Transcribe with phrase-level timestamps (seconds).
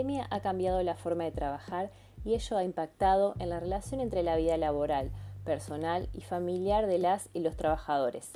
[0.00, 1.90] pandemia ha cambiado la forma de trabajar
[2.24, 5.10] y ello ha impactado en la relación entre la vida laboral,
[5.44, 8.30] personal y familiar de las y los trabajadores.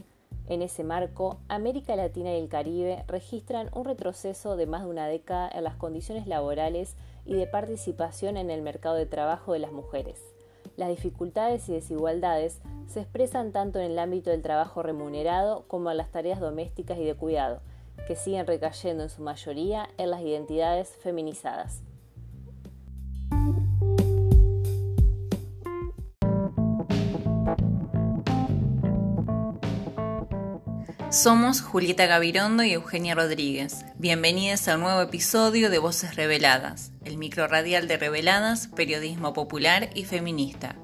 [0.46, 5.08] En ese marco, América Latina y el Caribe registran un retroceso de más de una
[5.08, 9.72] década en las condiciones laborales y de participación en el mercado de trabajo de las
[9.72, 10.20] mujeres.
[10.76, 15.96] Las dificultades y desigualdades se expresan tanto en el ámbito del trabajo remunerado como en
[15.96, 17.62] las tareas domésticas y de cuidado,
[18.06, 21.82] que siguen recayendo en su mayoría en las identidades feminizadas.
[31.10, 33.84] Somos Julieta Gavirondo y Eugenia Rodríguez.
[33.98, 39.90] Bienvenidos a un nuevo episodio de Voces Reveladas, el micro radial de Reveladas, periodismo popular
[39.94, 40.74] y feminista.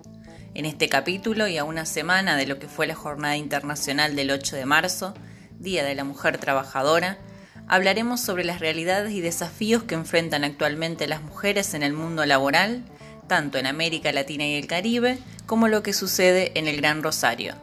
[0.54, 4.30] En este capítulo y a una semana de lo que fue la Jornada Internacional del
[4.30, 5.14] 8 de marzo,
[5.60, 7.18] Día de la Mujer Trabajadora,
[7.68, 12.82] hablaremos sobre las realidades y desafíos que enfrentan actualmente las mujeres en el mundo laboral,
[13.26, 17.56] tanto en América Latina y el Caribe, como lo que sucede en el Gran Rosario.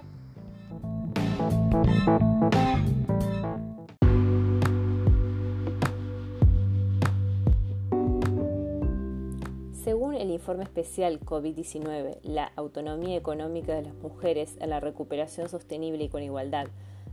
[9.83, 16.03] Según el informe especial COVID-19, la autonomía económica de las mujeres en la recuperación sostenible
[16.03, 16.67] y con igualdad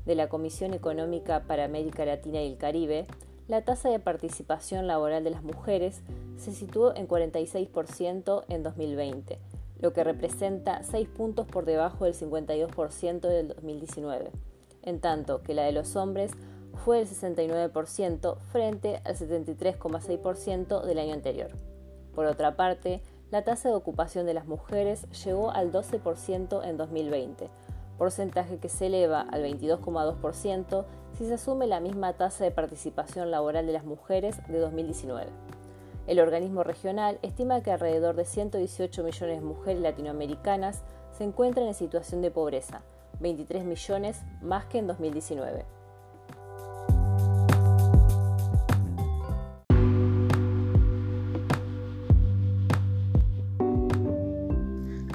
[0.06, 3.06] de la Comisión Económica para América Latina y el Caribe,
[3.48, 6.02] la tasa de participación laboral de las mujeres
[6.36, 9.38] se situó en 46% en 2020,
[9.80, 14.30] lo que representa 6 puntos por debajo del 52% del 2019,
[14.82, 16.32] en tanto que la de los hombres
[16.84, 21.50] fue el 69% frente al 73,6% del año anterior.
[22.14, 27.50] Por otra parte, la tasa de ocupación de las mujeres llegó al 12% en 2020,
[27.98, 30.84] porcentaje que se eleva al 22,2%
[31.16, 35.28] si se asume la misma tasa de participación laboral de las mujeres de 2019.
[36.06, 40.82] El organismo regional estima que alrededor de 118 millones de mujeres latinoamericanas
[41.12, 42.82] se encuentran en situación de pobreza,
[43.20, 45.64] 23 millones más que en 2019.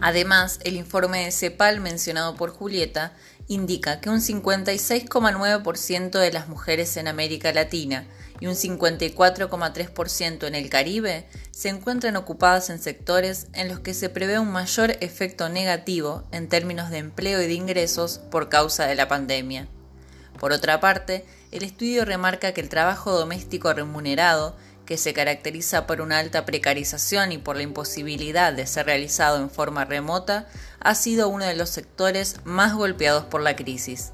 [0.02, 3.14] Además, el informe de CEPAL mencionado por Julieta
[3.48, 8.06] indica que un 56,9% de las mujeres en América Latina
[8.40, 14.08] y un 54,3% en el Caribe se encuentran ocupadas en sectores en los que se
[14.10, 18.96] prevé un mayor efecto negativo en términos de empleo y de ingresos por causa de
[18.96, 19.68] la pandemia.
[20.40, 24.56] Por otra parte, el estudio remarca que el trabajo doméstico remunerado
[24.90, 29.52] que se caracteriza por una alta precarización y por la imposibilidad de ser realizado en
[29.52, 30.48] forma remota,
[30.80, 34.14] ha sido uno de los sectores más golpeados por la crisis.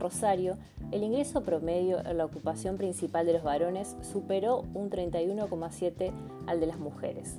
[0.00, 0.56] Rosario,
[0.90, 6.12] el ingreso promedio en la ocupación principal de los varones superó un 31,7
[6.46, 7.36] al de las mujeres.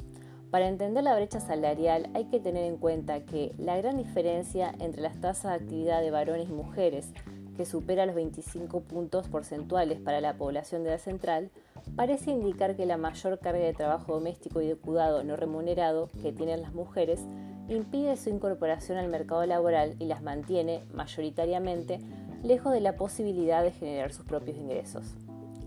[0.52, 5.02] Para entender la brecha salarial hay que tener en cuenta que la gran diferencia entre
[5.02, 7.12] las tasas de actividad de varones y mujeres,
[7.58, 11.50] que supera los 25 puntos porcentuales para la población de la central,
[11.96, 16.32] parece indicar que la mayor carga de trabajo doméstico y de cuidado no remunerado que
[16.32, 17.22] tienen las mujeres
[17.70, 22.00] impide su incorporación al mercado laboral y las mantiene, mayoritariamente,
[22.44, 25.16] lejos de la posibilidad de generar sus propios ingresos.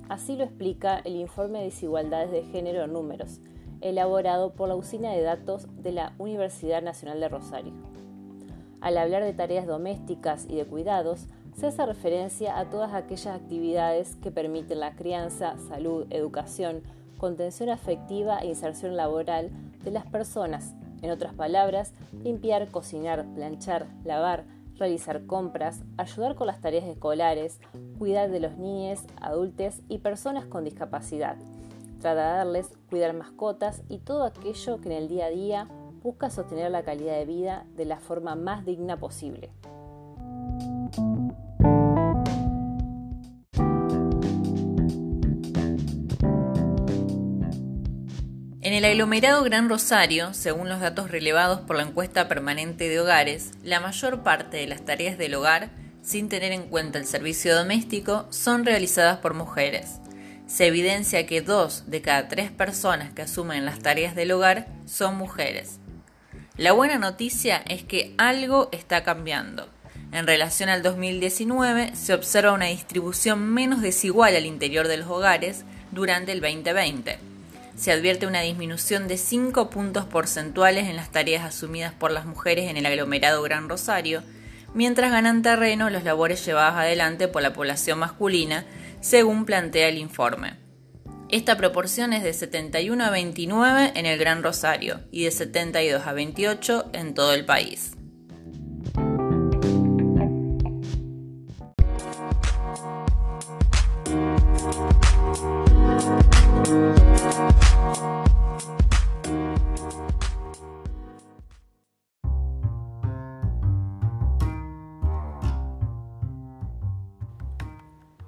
[0.09, 3.41] Así lo explica el informe de desigualdades de género en números,
[3.81, 7.73] elaborado por la Usina de Datos de la Universidad Nacional de Rosario.
[8.81, 11.27] Al hablar de tareas domésticas y de cuidados,
[11.57, 16.83] se hace referencia a todas aquellas actividades que permiten la crianza, salud, educación,
[17.17, 19.51] contención afectiva e inserción laboral
[19.83, 20.75] de las personas.
[21.01, 24.45] En otras palabras, limpiar, cocinar, planchar, lavar,
[24.79, 27.61] realizar compras, ayudar con las tareas escolares,
[27.99, 31.37] cuidar de los niños, adultos y personas con discapacidad,
[32.01, 35.69] tratarles, cuidar mascotas y todo aquello que en el día a día
[36.03, 39.51] busca sostener la calidad de vida de la forma más digna posible.
[48.77, 53.81] El aglomerado Gran Rosario, según los datos relevados por la encuesta permanente de hogares, la
[53.81, 55.71] mayor parte de las tareas del hogar,
[56.03, 60.01] sin tener en cuenta el servicio doméstico, son realizadas por mujeres.
[60.47, 65.17] Se evidencia que dos de cada tres personas que asumen las tareas del hogar son
[65.17, 65.79] mujeres.
[66.59, 69.71] La buena noticia es que algo está cambiando.
[70.13, 75.65] En relación al 2019, se observa una distribución menos desigual al interior de los hogares
[75.93, 77.36] durante el 2020
[77.77, 82.71] se advierte una disminución de 5 puntos porcentuales en las tareas asumidas por las mujeres
[82.71, 84.23] en el aglomerado Gran Rosario,
[84.75, 88.65] mientras ganan terreno las labores llevadas adelante por la población masculina,
[89.01, 90.55] según plantea el informe.
[91.29, 96.13] Esta proporción es de 71 a 29 en el Gran Rosario y de 72 a
[96.13, 97.97] 28 en todo el país.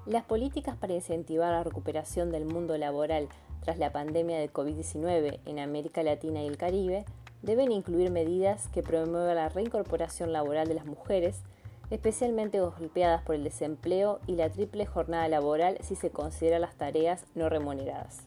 [0.09, 3.29] Las políticas para incentivar la recuperación del mundo laboral
[3.61, 7.05] tras la pandemia de COVID-19 en América Latina y el Caribe
[7.43, 11.43] deben incluir medidas que promuevan la reincorporación laboral de las mujeres,
[11.91, 17.27] especialmente golpeadas por el desempleo y la triple jornada laboral si se consideran las tareas
[17.35, 18.25] no remuneradas.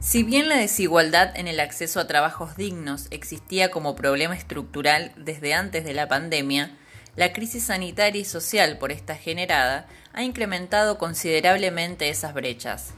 [0.00, 5.54] Si bien la desigualdad en el acceso a trabajos dignos existía como problema estructural desde
[5.54, 6.76] antes de la pandemia,
[7.16, 12.92] la crisis sanitaria y social por esta generada ha incrementado considerablemente esas brechas.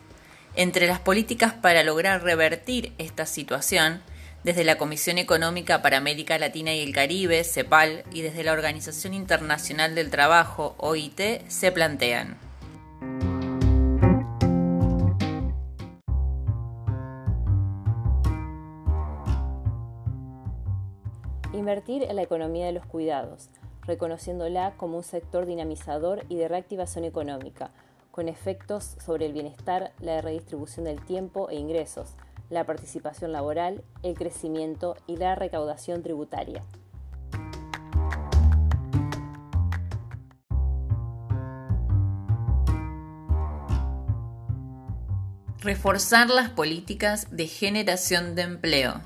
[0.56, 4.03] Entre las políticas para lograr revertir esta situación,
[4.43, 9.15] desde la Comisión Económica para América Latina y el Caribe, CEPAL, y desde la Organización
[9.15, 12.48] Internacional del Trabajo, OIT, se plantean
[21.69, 23.50] Invertir en la economía de los cuidados,
[23.82, 27.73] reconociéndola como un sector dinamizador y de reactivación económica,
[28.11, 32.15] con efectos sobre el bienestar, la redistribución del tiempo e ingresos,
[32.49, 36.65] la participación laboral, el crecimiento y la recaudación tributaria.
[45.59, 49.03] Reforzar las políticas de generación de empleo.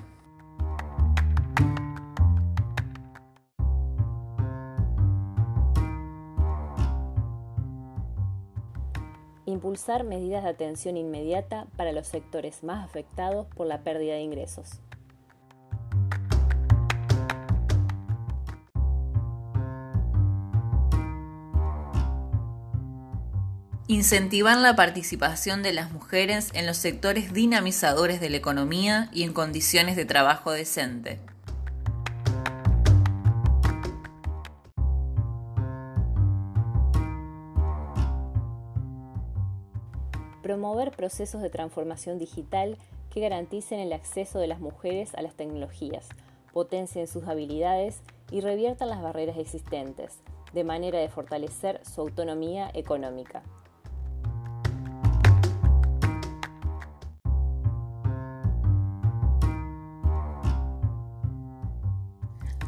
[9.73, 14.69] Impulsar medidas de atención inmediata para los sectores más afectados por la pérdida de ingresos.
[23.87, 29.33] Incentivar la participación de las mujeres en los sectores dinamizadores de la economía y en
[29.33, 31.19] condiciones de trabajo decente.
[40.53, 42.77] Promover procesos de transformación digital
[43.11, 46.11] que garanticen el acceso de las mujeres a las tecnologías,
[46.53, 50.19] potencien sus habilidades y reviertan las barreras existentes,
[50.53, 53.43] de manera de fortalecer su autonomía económica.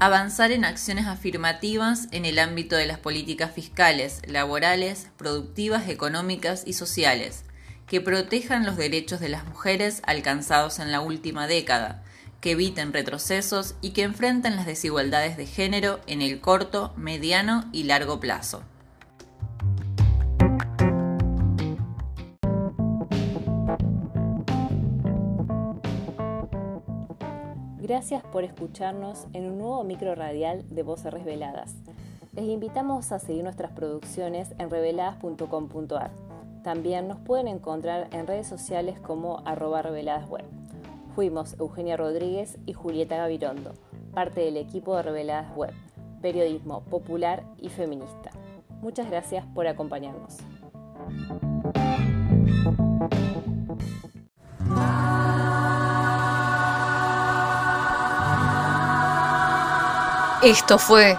[0.00, 6.72] Avanzar en acciones afirmativas en el ámbito de las políticas fiscales, laborales, productivas, económicas y
[6.72, 7.44] sociales,
[7.86, 12.02] que protejan los derechos de las mujeres alcanzados en la última década,
[12.40, 17.84] que eviten retrocesos y que enfrenten las desigualdades de género en el corto, mediano y
[17.84, 18.62] largo plazo.
[27.78, 31.74] Gracias por escucharnos en un nuevo micro radial de Voces Reveladas.
[32.32, 36.23] Les invitamos a seguir nuestras producciones en reveladas.com.ar.
[36.64, 40.46] También nos pueden encontrar en redes sociales como arroba reveladasweb.
[41.14, 43.74] Fuimos Eugenia Rodríguez y Julieta Gavirondo,
[44.14, 45.74] parte del equipo de Reveladas Web,
[46.22, 48.30] periodismo popular y feminista.
[48.80, 50.38] Muchas gracias por acompañarnos.
[60.42, 61.18] Esto fue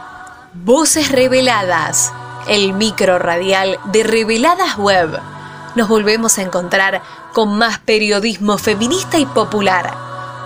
[0.56, 2.12] Voces Reveladas,
[2.50, 5.35] el micro radial de Reveladas Web.
[5.76, 7.02] Nos volvemos a encontrar
[7.34, 9.94] con más periodismo feminista y popular.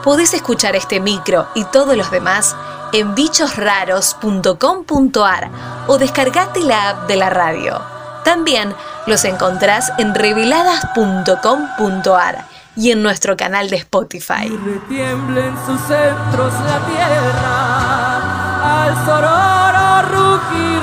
[0.04, 2.56] Podés escuchar este micro y todos los demás
[2.94, 5.50] en bichosraros.com.ar
[5.88, 7.80] o descargate la app de la radio.
[8.24, 8.74] También
[9.06, 12.46] los encontrás en reveladas.com.ar
[12.76, 14.46] y en nuestro canal de Spotify.
[14.46, 20.80] Y retiemble en sus centros la tierra al sororo rugir.